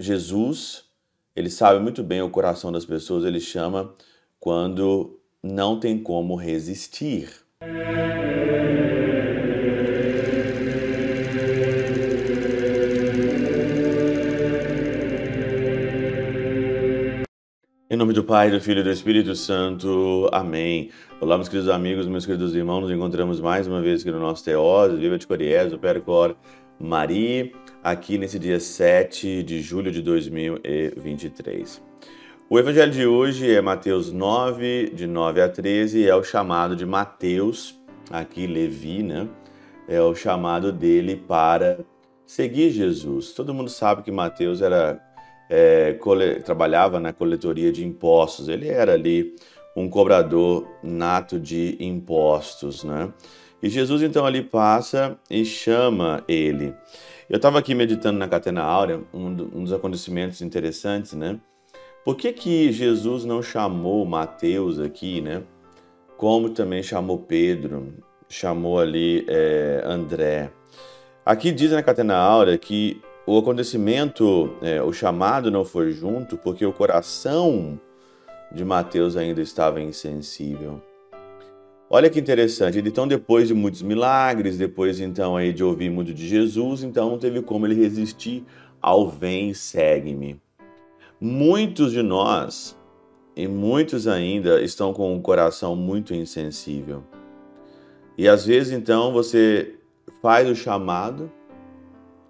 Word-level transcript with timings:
Jesus, 0.00 0.84
ele 1.36 1.50
sabe 1.50 1.78
muito 1.78 2.02
bem 2.02 2.22
o 2.22 2.30
coração 2.30 2.72
das 2.72 2.86
pessoas, 2.86 3.22
ele 3.22 3.38
chama 3.38 3.94
quando 4.38 5.20
não 5.42 5.78
tem 5.78 6.02
como 6.02 6.36
resistir. 6.36 7.28
Em 17.90 17.96
nome 17.96 18.14
do 18.14 18.24
Pai, 18.24 18.50
do 18.50 18.58
Filho 18.58 18.80
e 18.80 18.84
do 18.84 18.90
Espírito 18.90 19.34
Santo. 19.36 20.30
Amém. 20.32 20.90
Olá, 21.20 21.36
meus 21.36 21.48
queridos 21.50 21.68
amigos, 21.68 22.06
meus 22.06 22.24
queridos 22.24 22.54
irmãos. 22.54 22.80
Nos 22.80 22.90
encontramos 22.90 23.38
mais 23.38 23.66
uma 23.66 23.82
vez 23.82 24.00
aqui 24.00 24.10
no 24.10 24.20
nosso 24.20 24.42
Teós, 24.42 24.98
Viva 24.98 25.18
de 25.18 25.26
Coriés, 25.26 25.74
o 25.74 25.78
Percor 25.78 26.34
Maria, 26.80 27.52
aqui 27.84 28.16
nesse 28.16 28.38
dia 28.38 28.58
7 28.58 29.42
de 29.42 29.60
julho 29.60 29.92
de 29.92 30.00
2023. 30.00 31.82
O 32.48 32.58
evangelho 32.58 32.90
de 32.90 33.06
hoje 33.06 33.54
é 33.54 33.60
Mateus 33.60 34.10
9, 34.10 34.88
de 34.94 35.06
9 35.06 35.42
a 35.42 35.48
13, 35.50 35.98
e 35.98 36.08
é 36.08 36.16
o 36.16 36.24
chamado 36.24 36.74
de 36.74 36.86
Mateus, 36.86 37.78
aqui 38.10 38.46
Levi, 38.46 39.02
né? 39.02 39.28
É 39.86 40.00
o 40.00 40.14
chamado 40.14 40.72
dele 40.72 41.16
para 41.16 41.80
seguir 42.24 42.70
Jesus. 42.70 43.34
Todo 43.34 43.52
mundo 43.52 43.68
sabe 43.68 44.02
que 44.02 44.10
Mateus 44.10 44.62
era 44.62 44.98
é, 45.50 45.92
cole, 46.00 46.36
trabalhava 46.36 46.98
na 46.98 47.12
coletoria 47.12 47.70
de 47.70 47.84
impostos. 47.84 48.48
Ele 48.48 48.68
era 48.68 48.94
ali 48.94 49.34
um 49.76 49.86
cobrador 49.86 50.66
nato 50.82 51.38
de 51.38 51.76
impostos, 51.78 52.84
né? 52.84 53.12
E 53.62 53.68
Jesus 53.68 54.02
então 54.02 54.24
ali 54.24 54.42
passa 54.42 55.18
e 55.28 55.44
chama 55.44 56.24
ele. 56.26 56.74
Eu 57.28 57.36
estava 57.36 57.58
aqui 57.58 57.74
meditando 57.74 58.18
na 58.18 58.26
Catena 58.26 58.62
Áurea, 58.62 59.00
um, 59.12 59.34
dos 59.34 59.72
acontecimentos 59.72 60.40
interessantes, 60.40 61.12
né? 61.12 61.38
Por 62.04 62.16
que, 62.16 62.32
que 62.32 62.72
Jesus 62.72 63.24
não 63.24 63.42
chamou 63.42 64.04
Mateus 64.06 64.80
aqui, 64.80 65.20
né? 65.20 65.42
Como 66.16 66.50
também 66.50 66.82
chamou 66.82 67.18
Pedro, 67.18 67.94
chamou 68.28 68.80
ali 68.80 69.24
é, 69.28 69.82
André. 69.84 70.50
Aqui 71.24 71.52
diz 71.52 71.70
na 71.70 71.82
Catena 71.82 72.16
Áurea 72.16 72.56
que 72.56 73.00
o 73.26 73.38
acontecimento, 73.38 74.56
é, 74.62 74.82
o 74.82 74.92
chamado 74.92 75.50
não 75.50 75.64
foi 75.64 75.92
junto 75.92 76.36
porque 76.38 76.64
o 76.64 76.72
coração 76.72 77.78
de 78.50 78.64
Mateus 78.64 79.16
ainda 79.16 79.40
estava 79.40 79.80
insensível. 79.80 80.82
Olha 81.92 82.08
que 82.08 82.20
interessante, 82.20 82.78
então 82.78 83.08
depois 83.08 83.48
de 83.48 83.54
muitos 83.54 83.82
milagres, 83.82 84.56
depois 84.56 85.00
então 85.00 85.36
aí 85.36 85.52
de 85.52 85.64
ouvir 85.64 85.90
muito 85.90 86.14
de 86.14 86.28
Jesus, 86.28 86.84
então 86.84 87.10
não 87.10 87.18
teve 87.18 87.42
como 87.42 87.66
ele 87.66 87.74
resistir 87.74 88.44
ao 88.80 89.08
vem 89.08 89.52
segue-me. 89.52 90.40
Muitos 91.20 91.90
de 91.90 92.00
nós 92.00 92.78
e 93.34 93.48
muitos 93.48 94.06
ainda 94.06 94.62
estão 94.62 94.92
com 94.92 95.12
um 95.12 95.20
coração 95.20 95.74
muito 95.74 96.14
insensível. 96.14 97.02
E 98.16 98.28
às 98.28 98.46
vezes 98.46 98.72
então 98.72 99.12
você 99.12 99.74
faz 100.22 100.48
o 100.48 100.54
chamado, 100.54 101.28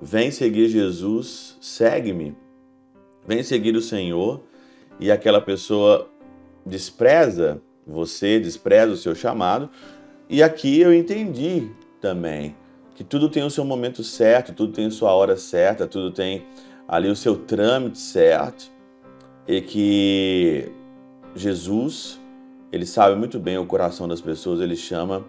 Vem 0.00 0.30
seguir 0.30 0.68
Jesus, 0.68 1.56
segue-me. 1.58 2.36
Vem 3.26 3.42
seguir 3.42 3.74
o 3.74 3.80
Senhor 3.80 4.42
e 5.00 5.10
aquela 5.10 5.40
pessoa 5.40 6.10
despreza 6.66 7.62
você, 7.86 8.40
despreza 8.40 8.92
o 8.92 8.96
seu 8.96 9.14
chamado. 9.14 9.70
E 10.28 10.42
aqui 10.42 10.80
eu 10.80 10.92
entendi 10.92 11.70
também 12.00 12.56
que 12.94 13.04
tudo 13.04 13.28
tem 13.28 13.44
o 13.44 13.50
seu 13.50 13.64
momento 13.64 14.02
certo, 14.02 14.52
tudo 14.52 14.72
tem 14.72 14.90
sua 14.90 15.12
hora 15.12 15.36
certa, 15.36 15.86
tudo 15.86 16.10
tem 16.10 16.44
ali 16.88 17.08
o 17.08 17.16
seu 17.16 17.36
trâmite 17.36 17.98
certo 17.98 18.70
e 19.46 19.60
que 19.60 20.72
Jesus, 21.34 22.18
ele 22.72 22.86
sabe 22.86 23.14
muito 23.14 23.38
bem 23.38 23.58
o 23.58 23.66
coração 23.66 24.08
das 24.08 24.20
pessoas, 24.20 24.60
ele 24.60 24.76
chama 24.76 25.24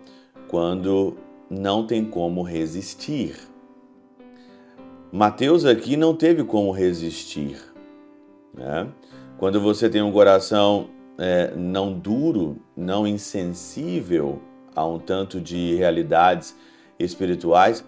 quando 0.47 1.17
não 1.49 1.85
tem 1.85 2.05
como 2.05 2.41
resistir. 2.41 3.35
Mateus 5.11 5.65
aqui 5.65 5.95
não 5.95 6.15
teve 6.15 6.43
como 6.43 6.71
resistir. 6.71 7.57
Né? 8.53 8.87
Quando 9.37 9.59
você 9.59 9.89
tem 9.89 10.01
um 10.01 10.11
coração 10.11 10.89
é, 11.17 11.53
não 11.55 11.93
duro, 11.93 12.61
não 12.75 13.07
insensível 13.07 14.41
a 14.75 14.85
um 14.85 14.99
tanto 14.99 15.41
de 15.41 15.75
realidades 15.75 16.55
espirituais, 16.99 17.83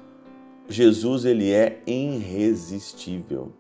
Jesus 0.68 1.26
ele 1.26 1.52
é 1.52 1.82
irresistível. 1.86 3.54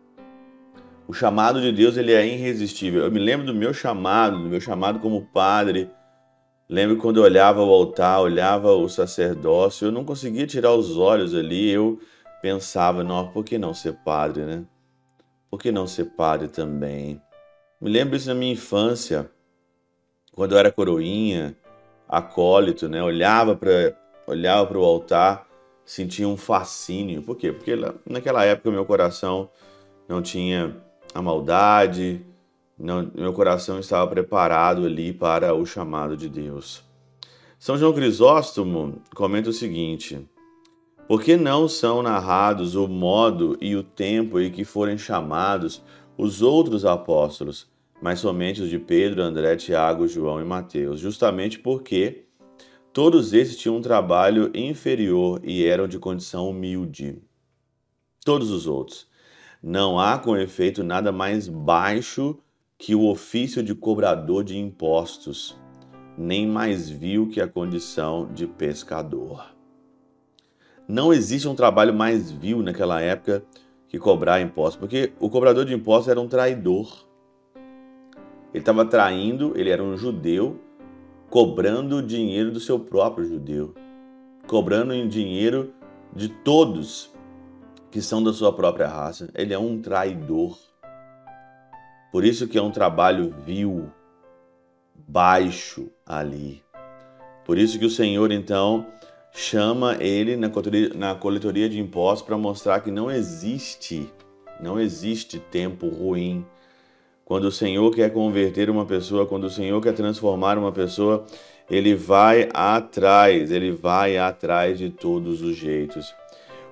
O 1.07 1.13
chamado 1.13 1.59
de 1.59 1.71
Deus 1.71 1.97
ele 1.97 2.13
é 2.13 2.25
irresistível. 2.27 3.03
Eu 3.03 3.11
me 3.11 3.19
lembro 3.19 3.47
do 3.47 3.53
meu 3.53 3.73
chamado, 3.73 4.43
do 4.43 4.49
meu 4.49 4.61
chamado 4.61 4.99
como 4.99 5.25
padre. 5.25 5.89
Lembro 6.67 6.97
quando 6.97 7.17
eu 7.17 7.23
olhava 7.23 7.63
o 7.63 7.73
altar, 7.73 8.21
olhava 8.21 8.71
o 8.73 8.87
sacerdócio, 8.87 9.87
eu 9.87 9.91
não 9.91 10.05
conseguia 10.05 10.45
tirar 10.45 10.71
os 10.73 10.97
olhos 10.97 11.33
ali. 11.33 11.67
Eu 11.69 11.99
pensava, 12.43 13.03
não, 13.03 13.27
por 13.27 13.43
que 13.43 13.57
não 13.57 13.73
ser 13.73 13.93
padre, 14.05 14.43
né? 14.43 14.63
Por 15.49 15.59
que 15.59 15.71
não 15.71 15.87
ser 15.87 16.05
padre 16.15 16.47
também? 16.47 17.19
Me 17.81 17.89
lembro 17.89 18.15
isso 18.15 18.27
na 18.27 18.35
minha 18.35 18.53
infância, 18.53 19.31
quando 20.39 20.53
eu 20.53 20.57
era 20.57 20.71
coroinha, 20.71 21.53
acólito, 22.07 22.87
né? 22.87 23.03
Olhava 23.03 23.57
para 23.57 23.93
olhava 24.25 24.65
para 24.67 24.79
o 24.79 24.85
altar, 24.85 25.45
sentia 25.83 26.29
um 26.29 26.37
fascínio. 26.37 27.21
Por 27.21 27.35
quê? 27.35 27.51
Porque 27.51 27.75
naquela 28.09 28.45
época 28.45 28.71
meu 28.71 28.85
coração 28.85 29.49
não 30.07 30.21
tinha 30.21 30.77
a 31.13 31.21
maldade, 31.21 32.25
não, 32.77 33.11
meu 33.13 33.33
coração 33.33 33.81
estava 33.81 34.07
preparado 34.07 34.85
ali 34.85 35.11
para 35.11 35.53
o 35.53 35.65
chamado 35.65 36.15
de 36.15 36.29
Deus. 36.29 36.85
São 37.57 37.77
João 37.77 37.91
Crisóstomo 37.91 39.01
comenta 39.13 39.49
o 39.49 39.53
seguinte: 39.53 40.25
por 41.05 41.21
que 41.21 41.35
não 41.35 41.67
são 41.67 42.01
narrados 42.01 42.75
o 42.75 42.87
modo 42.87 43.57
e 43.59 43.75
o 43.75 43.83
tempo 43.83 44.39
em 44.39 44.49
que 44.49 44.63
forem 44.63 44.97
chamados 44.97 45.83
os 46.17 46.41
outros 46.41 46.85
apóstolos, 46.85 47.67
mas 48.01 48.19
somente 48.19 48.61
os 48.61 48.69
de 48.69 48.79
Pedro, 48.79 49.21
André, 49.21 49.55
Tiago, 49.55 50.07
João 50.07 50.41
e 50.41 50.45
Mateus? 50.45 50.99
Justamente 50.99 51.59
porque 51.59 52.25
todos 52.93 53.33
esses 53.33 53.57
tinham 53.57 53.77
um 53.77 53.81
trabalho 53.81 54.51
inferior 54.53 55.41
e 55.43 55.65
eram 55.65 55.87
de 55.87 55.99
condição 55.99 56.49
humilde. 56.49 57.21
Todos 58.23 58.51
os 58.51 58.67
outros. 58.67 59.07
Não 59.61 59.99
há, 59.99 60.17
com 60.17 60.37
efeito, 60.37 60.83
nada 60.83 61.11
mais 61.11 61.47
baixo 61.47 62.39
que 62.77 62.95
o 62.95 63.09
ofício 63.09 63.61
de 63.61 63.75
cobrador 63.75 64.41
de 64.41 64.57
impostos, 64.57 65.59
nem 66.17 66.47
mais 66.47 66.89
vil 66.89 67.27
que 67.27 67.41
a 67.41 67.47
condição 67.47 68.31
de 68.33 68.47
pescador. 68.47 69.53
Não 70.87 71.13
existe 71.13 71.47
um 71.47 71.53
trabalho 71.53 71.93
mais 71.93 72.31
vil 72.31 72.63
naquela 72.63 73.01
época 73.01 73.43
que 73.89 73.99
cobrar 73.99 74.39
impostos, 74.39 74.79
porque 74.79 75.11
o 75.19 75.29
cobrador 75.29 75.65
de 75.65 75.73
impostos 75.73 76.07
era 76.07 76.21
um 76.21 76.27
traidor. 76.27 77.08
Ele 78.53 78.61
estava 78.61 78.85
traindo, 78.85 79.53
ele 79.55 79.69
era 79.69 79.83
um 79.83 79.95
judeu, 79.95 80.59
cobrando 81.29 82.01
dinheiro 82.01 82.51
do 82.51 82.59
seu 82.59 82.79
próprio 82.79 83.25
judeu, 83.25 83.75
cobrando 84.47 84.93
em 84.93 85.07
dinheiro 85.07 85.73
de 86.13 86.29
todos 86.29 87.11
que 87.91 88.01
são 88.01 88.23
da 88.23 88.33
sua 88.33 88.53
própria 88.53 88.87
raça. 88.87 89.29
Ele 89.35 89.53
é 89.53 89.59
um 89.59 89.81
traidor. 89.81 90.57
Por 92.11 92.23
isso 92.23 92.47
que 92.47 92.57
é 92.57 92.61
um 92.61 92.71
trabalho 92.71 93.35
vil, 93.45 93.91
baixo 94.95 95.89
ali. 96.05 96.63
Por 97.45 97.57
isso 97.57 97.79
que 97.79 97.85
o 97.85 97.89
Senhor 97.89 98.31
então 98.31 98.85
chama 99.31 99.95
ele 99.99 100.35
na 100.35 100.49
coletoria, 100.49 100.89
na 100.95 101.15
coletoria 101.15 101.69
de 101.69 101.79
impostos 101.79 102.25
para 102.25 102.37
mostrar 102.37 102.81
que 102.81 102.91
não 102.91 103.09
existe, 103.09 104.11
não 104.59 104.79
existe 104.79 105.39
tempo 105.39 105.87
ruim. 105.87 106.45
Quando 107.29 107.45
o 107.45 107.51
Senhor 107.51 107.93
quer 107.93 108.11
converter 108.11 108.71
uma 108.71 108.87
pessoa, 108.87 109.23
quando 109.23 109.43
o 109.43 109.51
Senhor 109.51 109.79
quer 109.79 109.93
transformar 109.93 110.57
uma 110.57 110.71
pessoa, 110.71 111.27
ele 111.69 111.93
vai 111.93 112.49
atrás, 112.51 113.51
ele 113.51 113.69
vai 113.69 114.17
atrás 114.17 114.79
de 114.79 114.89
todos 114.89 115.43
os 115.43 115.55
jeitos. 115.55 116.11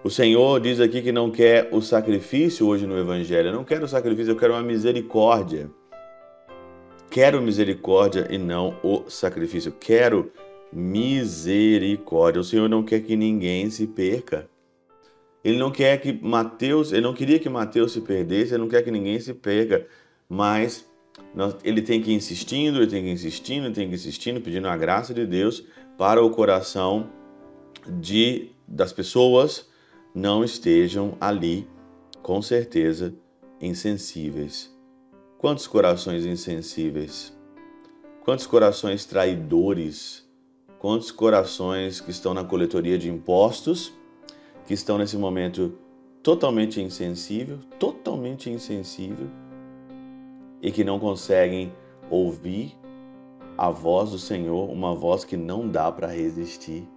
O 0.04 0.10
Senhor 0.10 0.60
diz 0.60 0.80
aqui 0.80 1.04
que 1.04 1.12
não 1.12 1.30
quer 1.30 1.70
o 1.72 1.80
sacrifício 1.80 2.66
hoje 2.66 2.88
no 2.88 2.98
Evangelho. 2.98 3.50
Eu 3.50 3.54
não 3.54 3.64
quero 3.64 3.86
o 3.86 3.88
sacrifício, 3.88 4.32
eu 4.32 4.36
quero 4.36 4.54
uma 4.54 4.64
misericórdia. 4.64 5.70
Quero 7.12 7.40
misericórdia 7.40 8.28
e 8.28 8.40
não 8.40 8.80
o 8.82 9.08
sacrifício. 9.08 9.72
Quero 9.72 10.32
misericórdia. 10.74 12.42
O 12.42 12.44
Senhor 12.44 12.68
não 12.68 12.82
quer 12.82 13.02
que 13.02 13.16
ninguém 13.16 13.70
se 13.70 13.86
perca. 13.86 14.50
Ele 15.44 15.60
não 15.60 15.70
quer 15.70 16.02
que 16.02 16.12
Mateus, 16.12 16.92
ele 16.92 17.02
não 17.02 17.14
queria 17.14 17.38
que 17.38 17.48
Mateus 17.48 17.92
se 17.92 18.02
perdesse, 18.02 18.56
ele 18.56 18.64
não 18.64 18.68
quer 18.68 18.82
que 18.82 18.90
ninguém 18.90 19.20
se 19.20 19.36
perca, 19.36 19.86
mas 20.30 20.88
ele 21.64 21.82
tem 21.82 22.02
que 22.02 22.12
ir 22.12 22.16
insistindo, 22.16 22.78
ele 22.78 22.88
tem 22.88 23.04
que 23.04 23.10
ir 23.10 23.14
insistindo, 23.14 23.66
ele 23.66 23.74
tem 23.74 23.88
que 23.88 23.94
ir 23.94 23.96
insistindo, 23.96 24.42
pedindo 24.42 24.68
a 24.68 24.78
graça 24.78 25.14
de 25.14 25.26
Deus 25.26 25.64
para 25.98 26.24
o 26.24 26.30
coração 26.30 27.10
de 27.88 28.52
das 28.68 28.92
pessoas 28.92 29.70
não 30.14 30.44
estejam 30.44 31.16
ali, 31.22 31.68
com 32.22 32.42
certeza, 32.42 33.16
insensíveis. 33.62 34.76
Quantos 35.38 35.68
corações 35.68 36.26
insensíveis? 36.26 37.36
Quantos 38.26 38.46
corações 38.46 39.06
traidores? 39.06 40.28
Quantos 40.80 41.12
corações 41.12 42.02
que 42.02 42.12
estão 42.12 42.34
na 42.34 42.44
coletoria 42.44 42.98
de 42.98 43.10
impostos, 43.10 43.94
que 44.66 44.74
estão 44.74 44.98
nesse 44.98 45.18
momento 45.18 45.78
totalmente 46.22 46.82
insensível, 46.82 47.60
totalmente 47.80 48.50
insensível 48.50 49.30
e 50.62 50.72
que 50.72 50.84
não 50.84 51.00
conseguem 51.00 51.74
ouvir 52.10 52.78
a 53.58 53.70
voz 53.70 54.12
do 54.12 54.20
Senhor, 54.20 54.70
uma 54.70 54.94
voz 54.94 55.24
que 55.24 55.36
não 55.36 55.68
dá 55.68 55.92
para 55.92 56.08
resistir, 56.08 56.88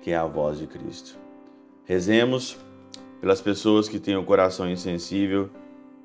que 0.00 0.10
é 0.10 0.16
a 0.16 0.26
voz 0.26 0.58
de 0.58 0.66
Cristo. 0.66 1.18
Rezemos 1.84 2.58
pelas 3.20 3.40
pessoas 3.40 3.88
que 3.88 3.98
têm 3.98 4.16
o 4.16 4.24
coração 4.24 4.70
insensível, 4.70 5.50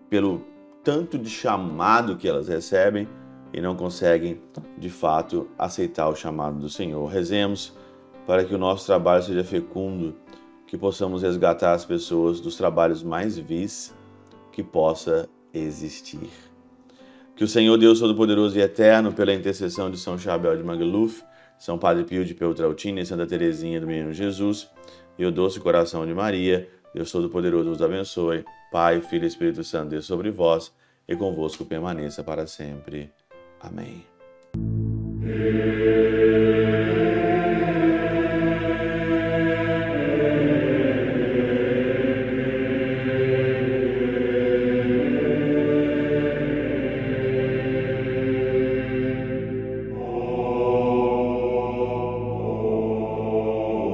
pelo 0.10 0.42
tanto 0.84 1.18
de 1.18 1.30
chamado 1.30 2.18
que 2.18 2.28
elas 2.28 2.48
recebem 2.48 3.08
e 3.54 3.62
não 3.62 3.76
conseguem, 3.76 4.42
de 4.78 4.90
fato, 4.90 5.48
aceitar 5.58 6.10
o 6.10 6.16
chamado 6.16 6.60
do 6.60 6.70
Senhor. 6.70 7.06
Rezemos 7.08 7.74
para 8.26 8.44
que 8.44 8.54
o 8.54 8.58
nosso 8.58 8.86
trabalho 8.86 9.24
seja 9.24 9.44
fecundo, 9.44 10.16
que 10.66 10.78
possamos 10.78 11.22
resgatar 11.22 11.74
as 11.74 11.86
pessoas 11.86 12.40
dos 12.40 12.56
trabalhos 12.56 13.04
mais 13.04 13.38
vis 13.38 13.96
que 14.52 14.64
possa 14.64 15.30
existir. 15.54 16.53
Que 17.36 17.44
o 17.44 17.48
Senhor 17.48 17.78
Deus 17.78 18.00
Todo-Poderoso 18.00 18.58
e 18.58 18.62
Eterno, 18.62 19.12
pela 19.12 19.34
intercessão 19.34 19.90
de 19.90 19.98
São 19.98 20.18
Chabel 20.18 20.56
de 20.56 20.64
Magluf, 20.64 21.24
São 21.58 21.78
Padre 21.78 22.04
Pio 22.04 22.24
de 22.24 22.34
Peltrautina 22.34 23.02
e 23.02 23.06
Santa 23.06 23.26
Teresinha 23.26 23.80
do 23.80 23.88
Menino 23.88 24.14
Jesus, 24.14 24.70
e 25.18 25.26
o 25.26 25.32
doce 25.32 25.60
coração 25.60 26.06
de 26.06 26.14
Maria, 26.14 26.70
Deus 26.94 27.12
Todo-Poderoso 27.12 27.70
vos 27.70 27.82
abençoe. 27.82 28.46
Pai, 28.72 29.02
Filho 29.02 29.26
e 29.26 29.28
Espírito 29.28 29.64
Santo, 29.64 29.90
Deus 29.90 30.06
sobre 30.06 30.32
vós 30.32 30.72
e 31.08 31.16
convosco 31.16 31.66
permaneça 31.66 32.24
para 32.24 32.48
sempre. 32.48 33.12
Amém. 33.60 34.04